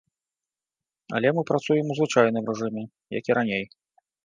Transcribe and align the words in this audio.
Але 1.19 1.29
мы 1.39 1.43
працуем 1.51 1.85
у 1.95 1.99
звычайным 2.01 2.43
рэжыме, 2.53 2.83
як 3.19 3.25
і 3.33 3.39
раней. 3.43 3.65